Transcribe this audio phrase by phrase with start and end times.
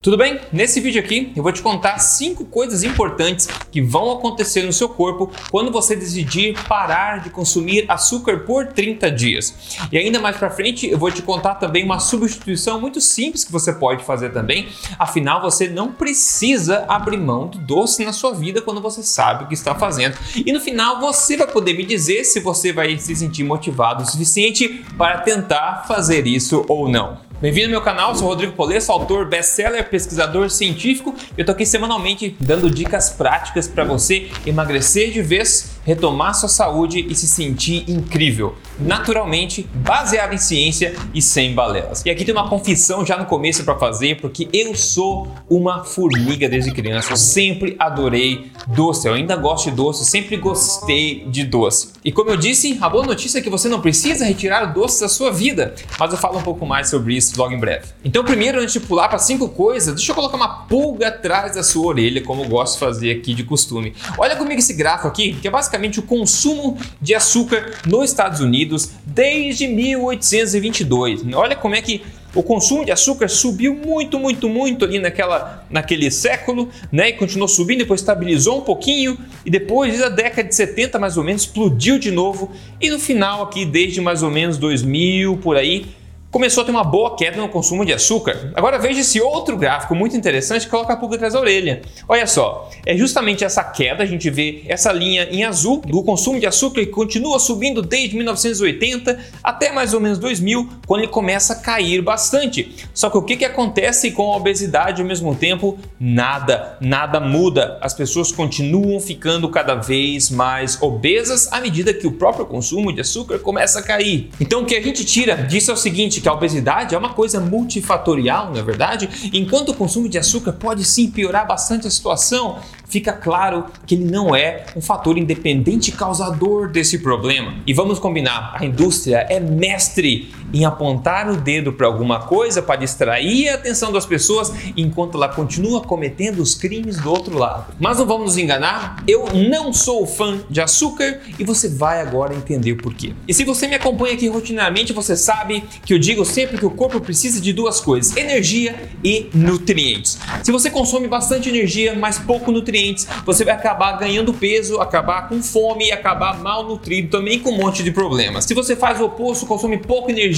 [0.00, 0.38] Tudo bem?
[0.52, 4.88] Nesse vídeo aqui eu vou te contar cinco coisas importantes que vão acontecer no seu
[4.88, 9.76] corpo quando você decidir parar de consumir açúcar por 30 dias.
[9.90, 13.50] E ainda mais para frente eu vou te contar também uma substituição muito simples que
[13.50, 14.68] você pode fazer também.
[15.00, 19.46] Afinal, você não precisa abrir mão do doce na sua vida quando você sabe o
[19.48, 20.16] que está fazendo.
[20.36, 24.06] E no final você vai poder me dizer se você vai se sentir motivado o
[24.06, 27.27] suficiente para tentar fazer isso ou não.
[27.40, 31.14] Bem-vindo ao meu canal, sou Rodrigo Polesso, autor, best-seller, pesquisador científico.
[31.36, 37.06] Eu tô aqui semanalmente dando dicas práticas para você emagrecer de vez retomar sua saúde
[37.08, 42.04] e se sentir incrível, naturalmente, baseado em ciência e sem balelas.
[42.04, 46.48] E aqui tem uma confissão já no começo para fazer, porque eu sou uma formiga
[46.48, 47.12] desde criança.
[47.12, 51.92] Eu sempre adorei doce, eu ainda gosto de doce, sempre gostei de doce.
[52.04, 55.08] E como eu disse, a boa notícia é que você não precisa retirar doce da
[55.08, 57.86] sua vida, mas eu falo um pouco mais sobre isso logo em breve.
[58.04, 61.62] Então, primeiro, antes de pular para cinco coisas, deixa eu colocar uma pulga atrás da
[61.62, 63.94] sua orelha, como eu gosto de fazer aqui de costume.
[64.16, 68.90] Olha comigo esse gráfico aqui, que é basicamente o consumo de açúcar nos Estados Unidos
[69.04, 71.24] desde 1822.
[71.34, 72.02] Olha como é que
[72.38, 77.08] o consumo de açúcar subiu muito, muito, muito ali naquela, naquele século, né?
[77.08, 81.24] E continuou subindo, depois estabilizou um pouquinho e depois, da década de 70 mais ou
[81.24, 85.86] menos, explodiu de novo e no final aqui, desde mais ou menos 2000 por aí,
[86.30, 88.52] começou a ter uma boa queda no consumo de açúcar.
[88.54, 91.82] Agora veja esse outro gráfico muito interessante que coloca a pulga atrás da orelha.
[92.08, 96.38] Olha só, é justamente essa queda, a gente vê essa linha em azul do consumo
[96.38, 101.54] de açúcar que continua subindo desde 1980 até mais ou menos 2000, quando ele começa
[101.54, 102.74] a cair bastante.
[102.92, 105.78] Só que o que, que acontece com a obesidade ao mesmo tempo?
[105.98, 107.78] Nada, nada muda.
[107.80, 113.00] As pessoas continuam ficando cada vez mais obesas à medida que o próprio consumo de
[113.00, 114.30] açúcar começa a cair.
[114.40, 117.10] Então o que a gente tira disso é o seguinte, que a obesidade é uma
[117.10, 119.30] coisa multifatorial, não é verdade?
[119.32, 124.04] Enquanto o consumo de açúcar pode sim piorar bastante a situação, fica claro que ele
[124.04, 127.54] não é um fator independente causador desse problema.
[127.66, 132.76] E vamos combinar, a indústria é mestre em apontar o dedo para alguma coisa para
[132.76, 137.74] distrair a atenção das pessoas enquanto ela continua cometendo os crimes do outro lado.
[137.78, 142.34] Mas não vamos nos enganar, eu não sou fã de açúcar e você vai agora
[142.34, 143.12] entender o porquê.
[143.26, 146.70] E se você me acompanha aqui rotineiramente, você sabe que eu digo sempre que o
[146.70, 150.18] corpo precisa de duas coisas: energia e nutrientes.
[150.42, 155.42] Se você consome bastante energia, mas pouco nutrientes, você vai acabar ganhando peso, acabar com
[155.42, 158.44] fome e acabar malnutrido também com um monte de problemas.
[158.44, 160.37] Se você faz o oposto, consome pouca energia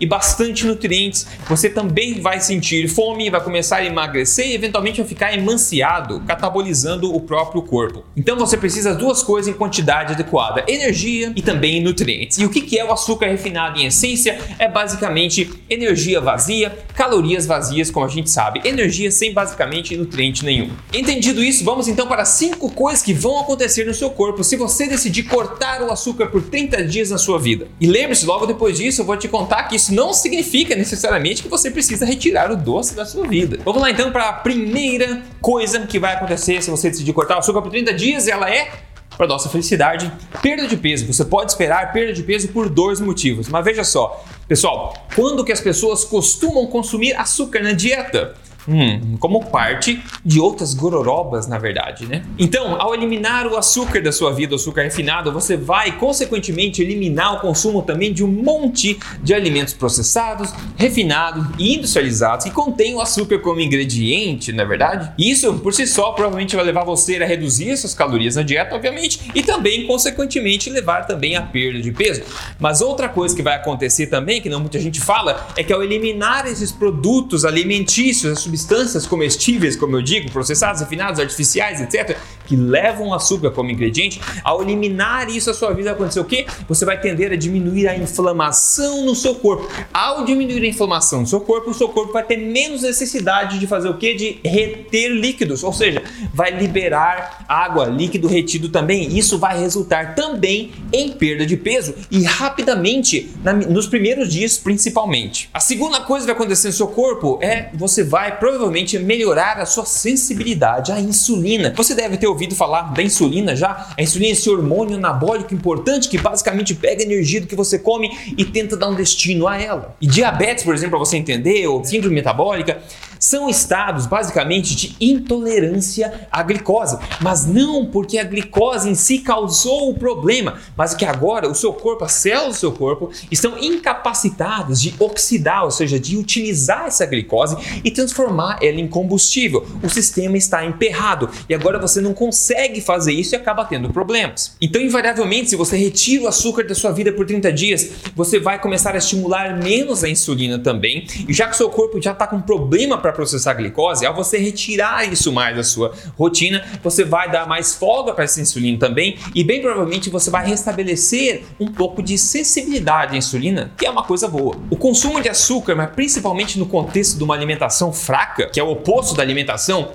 [0.00, 5.08] e bastante nutrientes, você também vai sentir fome, vai começar a emagrecer e eventualmente vai
[5.08, 8.04] ficar emanciado, catabolizando o próprio corpo.
[8.16, 12.38] Então você precisa das duas coisas em quantidade adequada: energia e também nutrientes.
[12.38, 14.38] E o que é o açúcar refinado em essência?
[14.58, 20.70] É basicamente energia vazia, calorias vazias, como a gente sabe, energia sem basicamente nutriente nenhum.
[20.92, 24.86] Entendido isso, Vamos então para cinco coisas que vão acontecer no seu corpo se você
[24.86, 27.66] decidir cortar o açúcar por 30 dias na sua vida.
[27.80, 31.48] E lembre-se, logo depois disso eu vou te contar que isso não significa necessariamente que
[31.48, 33.58] você precisa retirar o doce da sua vida.
[33.64, 37.38] Vamos lá então para a primeira coisa que vai acontecer se você decidir cortar o
[37.40, 38.70] açúcar por 30 dias, ela é
[39.16, 41.12] para nossa felicidade, perda de peso.
[41.12, 43.48] Você pode esperar perda de peso por dois motivos.
[43.48, 48.34] Mas veja só, pessoal, quando que as pessoas costumam consumir açúcar na dieta?
[48.68, 52.24] Hum, como parte de outras gororobas, na verdade, né?
[52.38, 57.34] Então, ao eliminar o açúcar da sua vida, o açúcar refinado, você vai, consequentemente, eliminar
[57.34, 63.00] o consumo também de um monte de alimentos processados, refinados e industrializados que contêm o
[63.00, 65.12] açúcar como ingrediente, na é verdade?
[65.18, 69.30] Isso, por si só, provavelmente vai levar você a reduzir suas calorias na dieta, obviamente,
[69.34, 72.22] e também, consequentemente, levar também à perda de peso.
[72.58, 75.82] Mas outra coisa que vai acontecer também, que não muita gente fala, é que ao
[75.82, 82.16] eliminar esses produtos alimentícios, substâncias comestíveis, como eu digo, processados, refinados, artificiais, etc.,
[82.46, 86.46] que levam açúcar como ingrediente, ao eliminar isso a sua vida, vai acontecer o quê?
[86.68, 89.68] Você vai tender a diminuir a inflamação no seu corpo.
[89.92, 93.66] Ao diminuir a inflamação no seu corpo, o seu corpo vai ter menos necessidade de
[93.66, 94.14] fazer o quê?
[94.14, 96.02] De reter líquidos, ou seja,
[96.32, 99.16] vai liberar água, líquido retido também.
[99.16, 105.48] Isso vai resultar também em perda de peso e rapidamente, na, nos primeiros dias principalmente.
[105.52, 109.64] A segunda coisa que vai acontecer no seu corpo é você vai provavelmente melhorar a
[109.64, 111.72] sua sensibilidade à insulina.
[111.74, 113.88] Você deve ter ouvido falar da insulina já?
[113.96, 117.78] A insulina é esse hormônio anabólico importante que basicamente pega a energia do que você
[117.78, 119.96] come e tenta dar um destino a ela.
[119.98, 122.82] E diabetes, por exemplo, para você entender, ou síndrome metabólica,
[123.24, 129.90] são estados basicamente de intolerância à glicose, mas não porque a glicose em si causou
[129.90, 134.80] o problema, mas que agora o seu corpo, as células do seu corpo estão incapacitadas
[134.80, 139.66] de oxidar, ou seja, de utilizar essa glicose e transformar ela em combustível.
[139.82, 144.54] O sistema está emperrado e agora você não consegue fazer isso e acaba tendo problemas.
[144.60, 148.60] Então, invariavelmente, se você retira o açúcar da sua vida por 30 dias, você vai
[148.60, 151.06] começar a estimular menos a insulina também.
[151.26, 154.14] E já que o seu corpo já está com problema para processar a glicose, ao
[154.14, 158.78] você retirar isso mais da sua rotina, você vai dar mais folga para essa insulina
[158.78, 163.90] também e bem provavelmente você vai restabelecer um pouco de sensibilidade à insulina, que é
[163.90, 164.56] uma coisa boa.
[164.70, 168.70] O consumo de açúcar, mas principalmente no contexto de uma alimentação fraca, que é o
[168.70, 169.92] oposto da alimentação,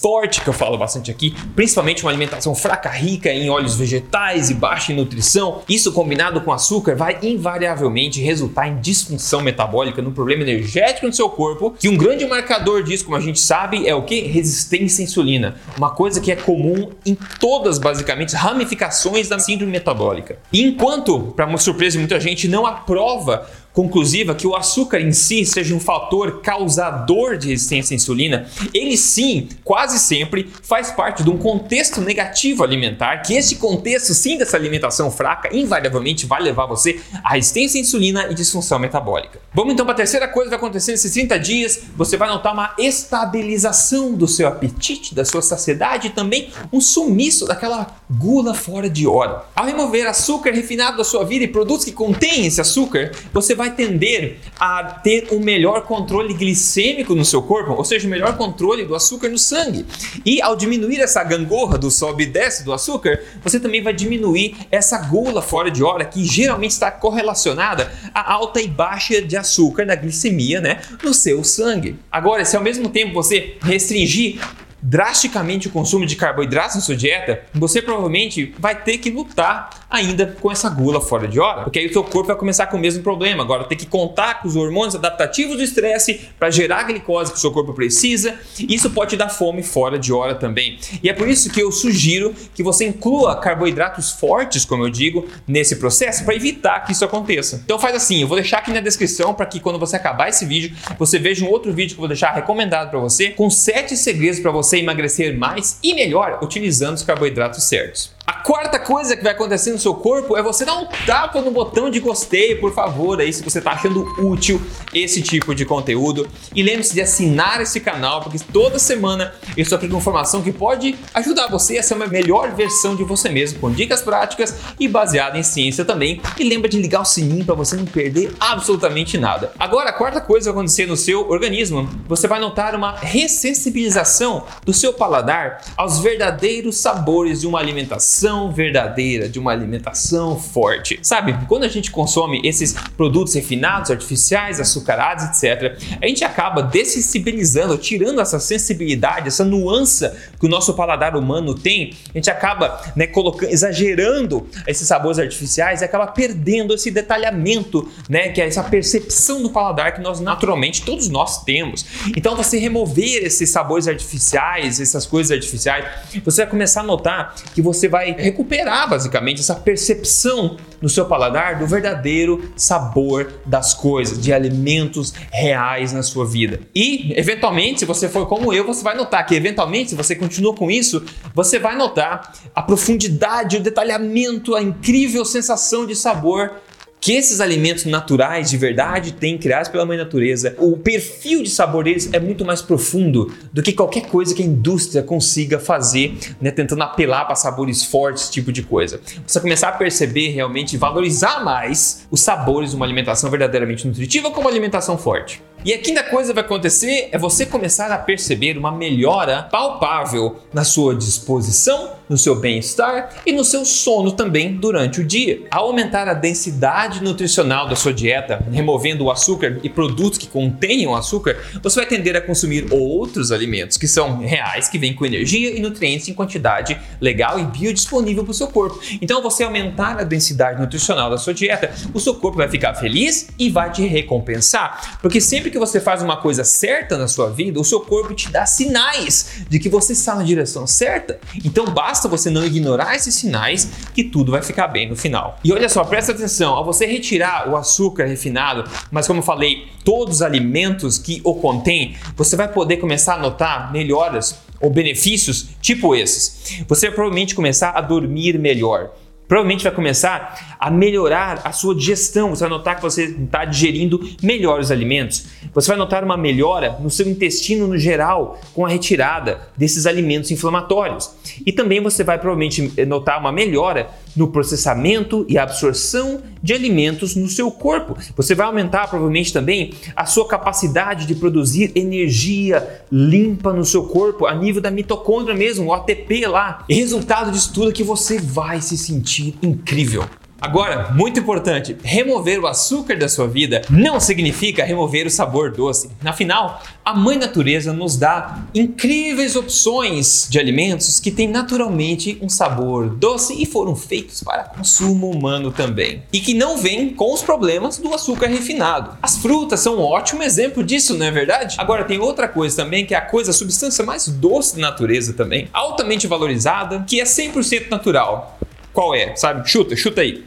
[0.00, 4.54] forte que eu falo bastante aqui, principalmente uma alimentação fraca, rica em óleos vegetais e
[4.54, 10.42] baixa em nutrição, isso combinado com açúcar vai invariavelmente resultar em disfunção metabólica, no problema
[10.42, 14.02] energético no seu corpo, que um grande marcador disso, como a gente sabe, é o
[14.02, 14.20] que?
[14.22, 20.38] Resistência à insulina, uma coisa que é comum em todas basicamente ramificações da síndrome metabólica.
[20.52, 25.74] Enquanto, para surpresa de muita gente, não aprova conclusiva que o açúcar em si seja
[25.74, 31.38] um fator causador de resistência à insulina, ele sim, quase sempre, faz parte de um
[31.38, 37.34] contexto negativo alimentar, que esse contexto sim dessa alimentação fraca invariavelmente vai levar você à
[37.34, 39.40] resistência à insulina e disfunção metabólica.
[39.54, 42.52] Vamos então para a terceira coisa que vai acontecer nesses 30 dias, você vai notar
[42.52, 48.88] uma estabilização do seu apetite, da sua saciedade e também um sumiço daquela gula fora
[48.88, 49.44] de hora.
[49.54, 53.74] Ao remover açúcar refinado da sua vida e produtos que contêm esse açúcar, você vai
[53.74, 58.86] tender a ter um melhor controle glicêmico no seu corpo, ou seja, o melhor controle
[58.86, 59.84] do açúcar no sangue.
[60.24, 64.56] E ao diminuir essa gangorra do sobe e desce do açúcar, você também vai diminuir
[64.70, 69.84] essa gula fora de hora que geralmente está correlacionada à alta e baixa de açúcar
[69.84, 71.98] da glicemia, né, no seu sangue.
[72.10, 74.40] Agora, se ao mesmo tempo você restringir
[74.82, 80.36] drasticamente o consumo de carboidratos na sua dieta, você provavelmente vai ter que lutar ainda
[80.40, 82.80] com essa gula fora de hora, porque aí o seu corpo vai começar com o
[82.80, 83.42] mesmo problema.
[83.42, 87.38] Agora tem que contar com os hormônios adaptativos do estresse para gerar a glicose que
[87.38, 88.38] o seu corpo precisa.
[88.58, 90.78] Isso pode dar fome fora de hora também.
[91.02, 95.26] E é por isso que eu sugiro que você inclua carboidratos fortes, como eu digo,
[95.46, 97.60] nesse processo para evitar que isso aconteça.
[97.64, 100.44] Então faz assim, eu vou deixar aqui na descrição para que quando você acabar esse
[100.44, 103.96] vídeo, você veja um outro vídeo que eu vou deixar recomendado para você com sete
[103.96, 108.12] segredos para você você emagrecer mais e melhor utilizando os carboidratos certos.
[108.44, 111.90] Quarta coisa que vai acontecer no seu corpo é você dar um tapa no botão
[111.90, 114.60] de gostei, por favor, aí se você está achando útil
[114.94, 116.28] esse tipo de conteúdo.
[116.54, 121.48] E lembre-se de assinar esse canal, porque toda semana eu estou informação que pode ajudar
[121.48, 125.42] você a ser uma melhor versão de você mesmo, com dicas práticas e baseada em
[125.42, 126.20] ciência também.
[126.38, 129.52] E lembra de ligar o sininho para você não perder absolutamente nada.
[129.58, 134.44] Agora, a quarta coisa que vai acontecer no seu organismo, você vai notar uma ressensibilização
[134.64, 140.98] do seu paladar aos verdadeiros sabores de uma alimentação alimentação verdadeira, de uma alimentação forte.
[141.02, 147.76] Sabe, quando a gente consome esses produtos refinados, artificiais, açucarados, etc., a gente acaba dessensibilizando,
[147.76, 151.94] tirando essa sensibilidade, essa nuance que o nosso paladar humano tem.
[152.14, 158.28] A gente acaba né, colocando, exagerando esses sabores artificiais e acaba perdendo esse detalhamento, né,
[158.28, 161.84] que é essa percepção do paladar que nós naturalmente todos nós temos.
[162.16, 165.84] Então, você remover esses sabores artificiais, essas coisas artificiais,
[166.24, 171.58] você vai começar a notar que você vai recuperar basicamente essa percepção no seu paladar
[171.58, 176.60] do verdadeiro sabor das coisas, de alimentos reais na sua vida.
[176.74, 180.54] E, eventualmente, se você for como eu, você vai notar que, eventualmente, se você continua
[180.54, 186.52] com isso, você vai notar a profundidade, o detalhamento, a incrível sensação de sabor
[187.00, 191.84] que esses alimentos naturais de verdade têm criados pela mãe natureza, o perfil de sabor
[191.84, 196.50] deles é muito mais profundo do que qualquer coisa que a indústria consiga fazer, né,
[196.50, 199.00] tentando apelar para sabores fortes, esse tipo de coisa.
[199.26, 204.48] Você começar a perceber realmente valorizar mais os sabores de uma alimentação verdadeiramente nutritiva como
[204.48, 205.42] alimentação forte.
[205.64, 210.40] E a quinta coisa que vai acontecer é você começar a perceber uma melhora palpável
[210.52, 215.42] na sua disposição, no seu bem-estar e no seu sono também durante o dia.
[215.48, 220.96] Ao aumentar a densidade nutricional da sua dieta, removendo o açúcar e produtos que contenham
[220.96, 225.56] açúcar, você vai tender a consumir outros alimentos que são reais, que vêm com energia
[225.56, 228.80] e nutrientes em quantidade legal e biodisponível para o seu corpo.
[229.00, 233.28] Então, você aumentar a densidade nutricional da sua dieta, o seu corpo vai ficar feliz
[233.38, 237.60] e vai te recompensar, porque sempre que você faz uma coisa certa na sua vida,
[237.60, 241.20] o seu corpo te dá sinais de que você está na direção certa.
[241.44, 245.38] Então basta basta você não ignorar esses sinais que tudo vai ficar bem no final.
[245.44, 249.68] E olha só, presta atenção, ao você retirar o açúcar refinado, mas como eu falei,
[249.84, 255.48] todos os alimentos que o contêm, você vai poder começar a notar melhoras ou benefícios
[255.60, 256.64] tipo esses.
[256.66, 258.90] Você vai provavelmente começar a dormir melhor
[259.30, 262.30] provavelmente vai começar a melhorar a sua digestão.
[262.30, 265.24] Você vai notar que você está digerindo melhor os alimentos.
[265.54, 270.30] Você vai notar uma melhora no seu intestino no geral com a retirada desses alimentos
[270.30, 271.10] inflamatórios.
[271.46, 277.28] E também você vai provavelmente notar uma melhora no processamento e absorção de alimentos no
[277.28, 277.96] seu corpo.
[278.16, 284.26] Você vai aumentar provavelmente também a sua capacidade de produzir energia limpa no seu corpo
[284.26, 286.64] a nível da mitocôndria mesmo, o ATP lá.
[286.68, 290.04] E resultado disso tudo é que você vai se sentir incrível.
[290.40, 295.90] Agora, muito importante, remover o açúcar da sua vida não significa remover o sabor doce.
[296.02, 302.88] Afinal, a mãe natureza nos dá incríveis opções de alimentos que têm naturalmente um sabor
[302.88, 306.02] doce e foram feitos para consumo humano também.
[306.10, 308.96] E que não vêm com os problemas do açúcar refinado.
[309.02, 311.56] As frutas são um ótimo exemplo disso, não é verdade?
[311.58, 315.12] Agora tem outra coisa também que é a coisa, a substância mais doce da natureza
[315.12, 318.38] também, altamente valorizada, que é 100% natural.
[318.72, 319.16] Qual é?
[319.16, 319.48] Sabe?
[319.48, 320.24] Chuta, chuta aí.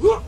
[0.00, 0.27] Look!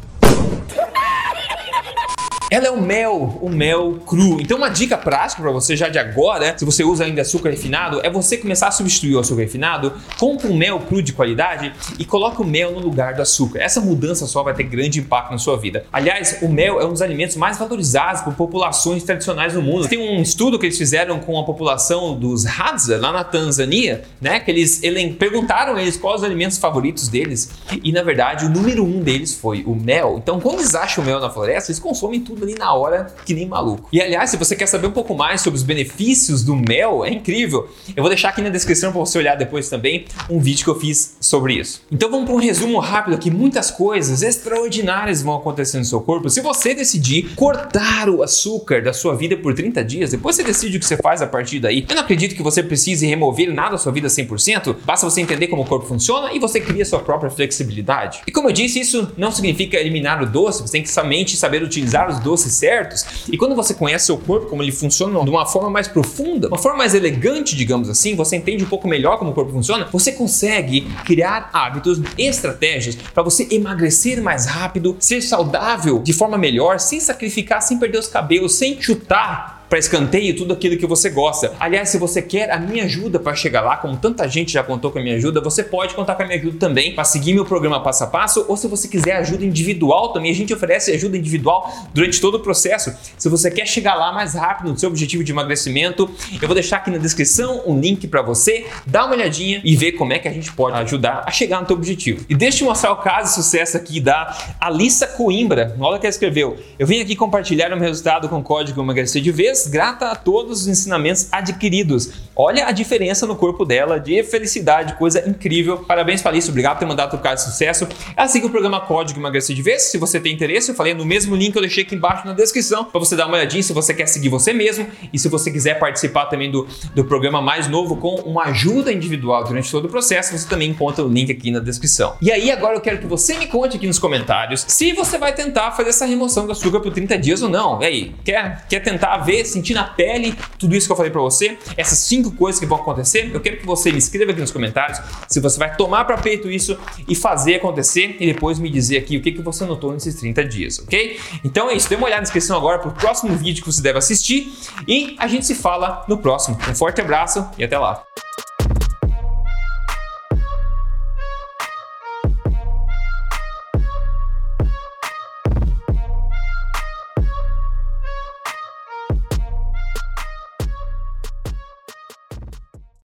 [2.50, 4.40] Ela é o mel, o mel cru.
[4.40, 8.00] Então, uma dica prática para você já de agora, se você usa ainda açúcar refinado,
[8.02, 12.04] é você começar a substituir o açúcar refinado, compra um mel cru de qualidade e
[12.04, 13.60] coloca o mel no lugar do açúcar.
[13.60, 15.84] Essa mudança só vai ter grande impacto na sua vida.
[15.92, 19.86] Aliás, o mel é um dos alimentos mais valorizados por populações tradicionais no mundo.
[19.86, 24.40] Tem um estudo que eles fizeram com a população dos Hadza lá na Tanzânia, né?
[24.40, 27.48] Que eles, eles perguntaram eles quais os alimentos favoritos deles
[27.84, 30.16] e na verdade o número um deles foi o mel.
[30.20, 33.34] Então, quando eles acham o mel na floresta, eles consomem tudo ali na hora, que
[33.34, 33.88] nem maluco.
[33.92, 37.10] E aliás, se você quer saber um pouco mais sobre os benefícios do mel, é
[37.10, 37.68] incrível.
[37.96, 40.78] Eu vou deixar aqui na descrição para você olhar depois também um vídeo que eu
[40.78, 41.82] fiz sobre isso.
[41.90, 43.30] Então vamos para um resumo rápido aqui.
[43.30, 46.30] Muitas coisas extraordinárias vão acontecer no seu corpo.
[46.30, 50.76] Se você decidir cortar o açúcar da sua vida por 30 dias, depois você decide
[50.76, 51.84] o que você faz a partir daí.
[51.88, 54.76] Eu não acredito que você precise remover nada da sua vida 100%.
[54.84, 58.22] Basta você entender como o corpo funciona e você cria sua própria flexibilidade.
[58.26, 60.62] E como eu disse, isso não significa eliminar o doce.
[60.62, 63.04] Você tem que somente saber utilizar os doces doces certos.
[63.28, 66.58] E quando você conhece seu corpo, como ele funciona de uma forma mais profunda, uma
[66.58, 70.12] forma mais elegante, digamos assim, você entende um pouco melhor como o corpo funciona, você
[70.12, 77.00] consegue criar hábitos, estratégias para você emagrecer mais rápido, ser saudável de forma melhor, sem
[77.00, 81.54] sacrificar, sem perder os cabelos, sem chutar para escanteio tudo aquilo que você gosta.
[81.60, 84.90] Aliás, se você quer a minha ajuda para chegar lá, como tanta gente já contou
[84.90, 87.44] com a minha ajuda, você pode contar com a minha ajuda também para seguir meu
[87.44, 91.16] programa passo a passo, ou se você quiser ajuda individual também, a gente oferece ajuda
[91.16, 92.92] individual durante todo o processo.
[93.16, 96.10] Se você quer chegar lá mais rápido no seu objetivo de emagrecimento,
[96.42, 99.92] eu vou deixar aqui na descrição um link para você, dá uma olhadinha e ver
[99.92, 102.26] como é que a gente pode ajudar a chegar no teu objetivo.
[102.28, 105.76] E deixa eu mostrar o caso de sucesso aqui da Alissa Coimbra.
[105.78, 106.58] Olha o que ela escreveu.
[106.76, 110.14] Eu vim aqui compartilhar o meu resultado com o código emagrecer de vez grata a
[110.14, 112.10] todos os ensinamentos adquiridos.
[112.36, 115.78] Olha a diferença no corpo dela de felicidade, coisa incrível.
[115.78, 117.86] Parabéns, Falice, obrigado por ter mandado caso de sucesso.
[118.16, 119.82] É assim que o programa Código Emagrecer de Vez.
[119.82, 122.32] Se você tem interesse, eu falei no mesmo link que eu deixei aqui embaixo na
[122.32, 125.50] descrição para você dar uma olhadinha se você quer seguir você mesmo e se você
[125.50, 129.88] quiser participar também do, do programa mais novo com uma ajuda individual durante todo o
[129.88, 132.16] processo, você também encontra o link aqui na descrição.
[132.22, 135.34] E aí, agora eu quero que você me conte aqui nos comentários se você vai
[135.34, 137.82] tentar fazer essa remoção do açúcar por 30 dias ou não.
[137.82, 141.20] E aí, quer, quer tentar ver, sentir na pele tudo isso que eu falei para
[141.20, 141.58] você?
[141.76, 143.30] Essas cinco coisas que vão acontecer?
[143.32, 146.50] Eu quero que você me escreva aqui nos comentários se você vai tomar para peito
[146.50, 146.78] isso
[147.08, 150.44] e fazer acontecer e depois me dizer aqui o que, que você notou nesses 30
[150.44, 151.18] dias, ok?
[151.44, 153.82] Então é isso, dê uma olhada na descrição agora para o próximo vídeo que você
[153.82, 154.52] deve assistir
[154.86, 156.58] e a gente se fala no próximo.
[156.68, 158.02] Um forte abraço e até lá!